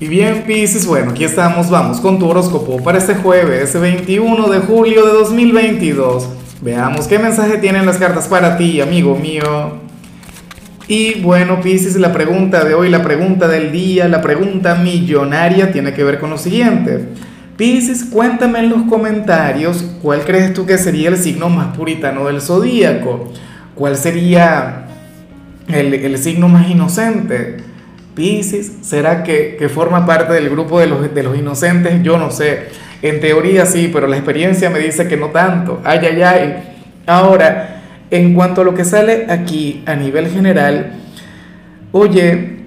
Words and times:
Y 0.00 0.08
bien, 0.08 0.42
Pisces, 0.44 0.86
bueno, 0.86 1.12
aquí 1.12 1.22
estamos, 1.22 1.70
vamos 1.70 2.00
con 2.00 2.18
tu 2.18 2.26
horóscopo 2.26 2.82
para 2.82 2.98
este 2.98 3.14
jueves 3.14 3.80
21 3.80 4.48
de 4.48 4.58
julio 4.58 5.06
de 5.06 5.12
2022. 5.12 6.28
Veamos 6.62 7.06
qué 7.06 7.20
mensaje 7.20 7.58
tienen 7.58 7.86
las 7.86 7.98
cartas 7.98 8.26
para 8.26 8.56
ti, 8.56 8.80
amigo 8.80 9.14
mío. 9.14 9.78
Y 10.88 11.20
bueno, 11.20 11.60
Pisces, 11.60 11.94
la 11.94 12.12
pregunta 12.12 12.64
de 12.64 12.74
hoy, 12.74 12.90
la 12.90 13.04
pregunta 13.04 13.46
del 13.46 13.70
día, 13.70 14.08
la 14.08 14.20
pregunta 14.20 14.74
millonaria 14.74 15.70
tiene 15.70 15.94
que 15.94 16.02
ver 16.02 16.18
con 16.18 16.30
lo 16.30 16.38
siguiente. 16.38 17.10
Pisces, 17.56 18.04
cuéntame 18.04 18.58
en 18.58 18.70
los 18.70 18.82
comentarios 18.88 19.84
cuál 20.02 20.24
crees 20.24 20.54
tú 20.54 20.66
que 20.66 20.76
sería 20.76 21.08
el 21.08 21.18
signo 21.18 21.48
más 21.48 21.76
puritano 21.76 22.26
del 22.26 22.40
zodíaco. 22.40 23.32
¿Cuál 23.76 23.96
sería 23.96 24.86
el, 25.68 25.94
el 25.94 26.18
signo 26.18 26.48
más 26.48 26.68
inocente? 26.68 27.73
Piscis, 28.14 28.72
¿será 28.82 29.24
que, 29.24 29.68
forma 29.72 30.06
parte 30.06 30.32
del 30.32 30.48
grupo 30.48 30.78
de 30.78 30.86
los, 30.86 31.12
de 31.14 31.22
los 31.22 31.36
inocentes? 31.36 32.02
Yo 32.02 32.16
no 32.16 32.30
sé. 32.30 32.68
En 33.02 33.20
teoría 33.20 33.66
sí, 33.66 33.90
pero 33.92 34.06
la 34.06 34.16
experiencia 34.16 34.70
me 34.70 34.78
dice 34.78 35.08
que 35.08 35.16
no 35.16 35.28
tanto. 35.28 35.80
Ay, 35.84 36.00
ay, 36.02 36.22
ay. 36.22 36.54
Ahora, 37.06 37.82
en 38.10 38.34
cuanto 38.34 38.60
a 38.60 38.64
lo 38.64 38.74
que 38.74 38.84
sale 38.84 39.26
aquí 39.28 39.82
a 39.86 39.96
nivel 39.96 40.28
general, 40.28 40.92
oye, 41.92 42.60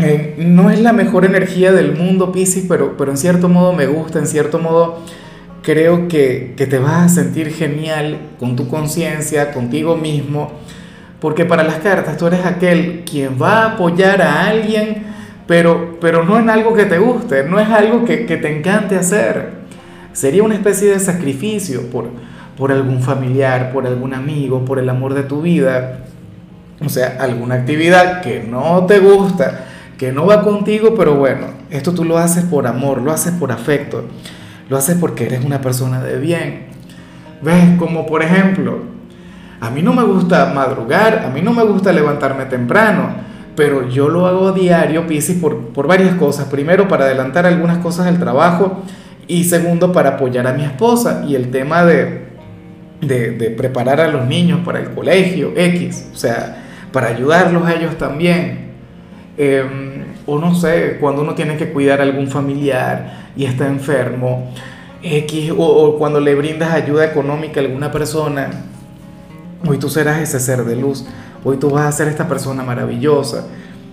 eh, 0.00 0.34
no 0.38 0.70
es 0.70 0.80
la 0.80 0.92
mejor 0.92 1.24
energía 1.24 1.72
del 1.72 1.96
mundo, 1.96 2.30
Piscis, 2.30 2.66
pero, 2.68 2.96
pero 2.96 3.10
en 3.10 3.16
cierto 3.16 3.48
modo 3.48 3.72
me 3.72 3.86
gusta, 3.86 4.18
en 4.18 4.26
cierto 4.26 4.58
modo 4.58 5.00
creo 5.62 6.08
que, 6.08 6.54
que 6.56 6.66
te 6.66 6.78
vas 6.78 7.12
a 7.12 7.22
sentir 7.22 7.52
genial 7.52 8.18
con 8.38 8.56
tu 8.56 8.68
conciencia, 8.68 9.52
contigo 9.52 9.96
mismo 9.96 10.52
porque 11.20 11.44
para 11.44 11.62
las 11.62 11.76
cartas 11.76 12.16
tú 12.16 12.26
eres 12.26 12.44
aquel 12.44 13.04
quien 13.04 13.40
va 13.40 13.62
a 13.62 13.66
apoyar 13.72 14.22
a 14.22 14.46
alguien, 14.46 15.04
pero, 15.46 15.98
pero 16.00 16.24
no 16.24 16.38
en 16.38 16.48
algo 16.48 16.74
que 16.74 16.86
te 16.86 16.98
guste, 16.98 17.44
no 17.44 17.60
es 17.60 17.68
algo 17.68 18.04
que, 18.04 18.18
te 18.18 18.56
encante 18.56 18.96
hacer. 18.96 19.60
Sería 20.12 20.42
una 20.42 20.54
especie 20.54 20.88
de 20.88 20.98
sacrificio 20.98 21.90
por, 21.90 22.08
por 22.56 22.72
algún 22.72 23.02
familiar, 23.02 23.70
por 23.72 23.86
algún 23.86 24.14
amigo, 24.14 24.64
por 24.64 24.78
el 24.78 24.88
amor 24.88 25.14
de 25.14 25.24
tu 25.24 25.42
vida. 25.42 26.04
O 26.84 26.88
sea, 26.88 27.18
alguna 27.20 27.56
actividad 27.56 28.22
que 28.22 28.42
no 28.42 28.86
te 28.86 29.00
gusta, 29.00 29.66
que 29.98 30.12
no 30.12 30.24
va 30.24 30.42
contigo, 30.42 30.94
pero 30.96 31.16
bueno, 31.16 31.48
esto 31.68 31.92
tú 31.92 32.04
lo 32.04 32.16
haces 32.16 32.44
por 32.44 32.66
amor, 32.66 33.02
lo 33.02 33.12
haces 33.12 33.32
por 33.32 33.52
afecto, 33.52 34.04
lo 34.70 34.78
haces 34.78 34.96
porque 34.98 35.26
eres 35.26 35.44
una 35.44 35.60
persona 35.60 36.02
de 36.02 36.18
bien. 36.18 36.66
¿Ves? 37.42 37.78
Como 37.78 38.06
por 38.06 38.22
ejemplo, 38.22 38.99
a 39.60 39.70
mí 39.70 39.82
no 39.82 39.92
me 39.92 40.02
gusta 40.02 40.52
madrugar, 40.54 41.22
a 41.26 41.28
mí 41.28 41.42
no 41.42 41.52
me 41.52 41.62
gusta 41.64 41.92
levantarme 41.92 42.46
temprano, 42.46 43.10
pero 43.54 43.88
yo 43.88 44.08
lo 44.08 44.26
hago 44.26 44.52
diario, 44.52 45.06
Piscis, 45.06 45.36
por, 45.36 45.68
por 45.68 45.86
varias 45.86 46.14
cosas. 46.14 46.46
Primero, 46.46 46.88
para 46.88 47.04
adelantar 47.04 47.44
algunas 47.44 47.78
cosas 47.78 48.06
del 48.06 48.18
trabajo 48.18 48.82
y 49.26 49.44
segundo, 49.44 49.92
para 49.92 50.10
apoyar 50.10 50.46
a 50.46 50.54
mi 50.54 50.64
esposa 50.64 51.24
y 51.28 51.34
el 51.34 51.50
tema 51.50 51.84
de, 51.84 52.22
de, 53.02 53.50
preparar 53.50 54.00
a 54.00 54.08
los 54.08 54.26
niños 54.26 54.60
para 54.64 54.80
el 54.80 54.90
colegio, 54.90 55.52
X, 55.54 56.08
o 56.12 56.16
sea, 56.16 56.64
para 56.90 57.08
ayudarlos 57.08 57.66
a 57.66 57.74
ellos 57.74 57.98
también. 57.98 58.70
Em, 59.36 60.04
o 60.26 60.38
no 60.38 60.54
sé, 60.54 60.96
cuando 61.00 61.22
uno 61.22 61.34
tiene 61.34 61.56
que 61.56 61.70
cuidar 61.70 62.00
a 62.00 62.04
algún 62.04 62.28
familiar 62.28 63.28
y 63.36 63.44
está 63.44 63.66
enfermo, 63.66 64.52
X, 65.02 65.52
o 65.56 65.96
cuando 65.98 66.18
le 66.18 66.34
brindas 66.34 66.72
ayuda 66.72 67.04
económica 67.04 67.60
a 67.60 67.64
alguna 67.64 67.90
persona, 67.92 68.50
Hoy 69.66 69.78
tú 69.78 69.90
serás 69.90 70.20
ese 70.20 70.40
ser 70.40 70.64
de 70.64 70.76
luz. 70.76 71.04
Hoy 71.44 71.58
tú 71.58 71.70
vas 71.70 71.86
a 71.86 71.92
ser 71.92 72.08
esta 72.08 72.28
persona 72.28 72.62
maravillosa. 72.62 73.46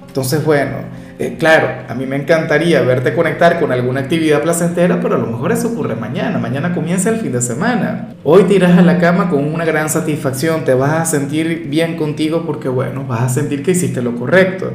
Entonces, 0.07 0.43
bueno, 0.43 0.77
eh, 1.19 1.35
claro, 1.37 1.67
a 1.89 1.93
mí 1.93 2.05
me 2.05 2.15
encantaría 2.15 2.81
verte 2.81 3.13
conectar 3.13 3.59
con 3.59 3.71
alguna 3.71 4.01
actividad 4.01 4.41
placentera, 4.41 4.99
pero 5.01 5.15
a 5.15 5.17
lo 5.17 5.27
mejor 5.27 5.51
eso 5.51 5.67
ocurre 5.67 5.95
mañana. 5.95 6.37
Mañana 6.37 6.73
comienza 6.73 7.09
el 7.09 7.17
fin 7.17 7.31
de 7.33 7.41
semana. 7.41 8.15
Hoy 8.23 8.43
te 8.43 8.55
irás 8.55 8.77
a 8.77 8.81
la 8.81 8.97
cama 8.97 9.29
con 9.29 9.43
una 9.43 9.65
gran 9.65 9.89
satisfacción. 9.89 10.63
Te 10.63 10.73
vas 10.73 10.93
a 10.93 11.05
sentir 11.05 11.67
bien 11.69 11.97
contigo 11.97 12.43
porque, 12.45 12.69
bueno, 12.69 13.05
vas 13.05 13.21
a 13.21 13.29
sentir 13.29 13.61
que 13.61 13.71
hiciste 13.71 14.01
lo 14.01 14.15
correcto. 14.15 14.71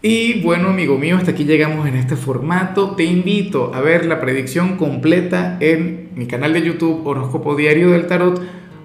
Y 0.00 0.42
bueno, 0.42 0.68
amigo 0.68 0.98
mío, 0.98 1.16
hasta 1.16 1.30
aquí 1.30 1.44
llegamos 1.44 1.86
en 1.88 1.96
este 1.96 2.16
formato. 2.16 2.94
Te 2.94 3.04
invito 3.04 3.72
a 3.74 3.80
ver 3.80 4.06
la 4.06 4.20
predicción 4.20 4.76
completa 4.76 5.56
en 5.60 6.10
mi 6.14 6.26
canal 6.26 6.52
de 6.52 6.62
YouTube 6.62 7.06
Horóscopo 7.06 7.56
Diario 7.56 7.90
del 7.90 8.06
Tarot 8.06 8.40